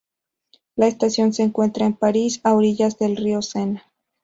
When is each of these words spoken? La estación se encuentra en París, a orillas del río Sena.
La 0.75 0.87
estación 0.87 1.31
se 1.31 1.43
encuentra 1.43 1.85
en 1.85 1.93
París, 1.95 2.41
a 2.43 2.55
orillas 2.55 2.97
del 2.97 3.15
río 3.15 3.43
Sena. 3.43 3.83